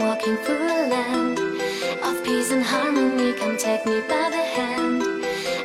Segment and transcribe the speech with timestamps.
[0.00, 1.38] walking through a land
[2.02, 3.34] of peace and harmony.
[3.34, 5.02] Come take me by the hand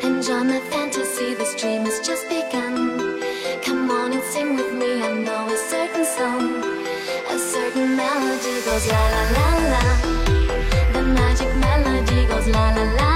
[0.03, 1.33] and join the fantasy.
[1.35, 3.21] This dream has just begun.
[3.63, 5.01] Come on and sing with me.
[5.01, 6.45] I know a certain song,
[7.35, 9.83] a certain melody goes la la la la.
[10.93, 13.14] The magic melody goes la la la.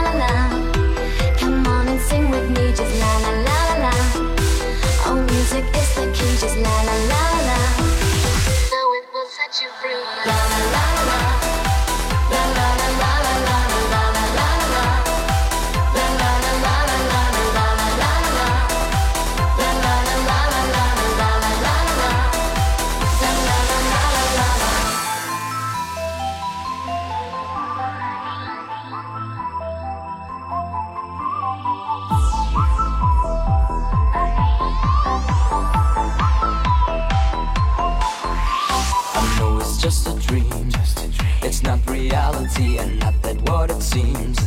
[42.00, 44.38] reality and not that what it seems.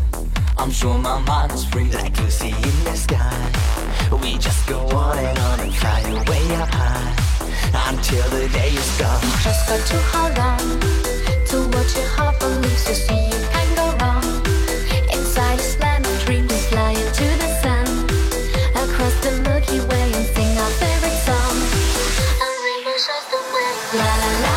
[0.58, 3.40] I'm sure my mind is free like you see in the sky.
[4.22, 7.12] We just go on and on and fly away up high
[7.90, 9.22] until the day is gone.
[9.22, 10.64] You just got to hold on
[11.50, 12.84] to what your heart believes.
[12.88, 14.26] You see, you can go wrong.
[15.16, 17.86] Inside a land of dreams, we fly into the sun
[18.84, 21.56] across the Milky Way and sing our favorite song.
[22.44, 23.72] A rainbow shows the way.
[24.00, 24.51] La la la.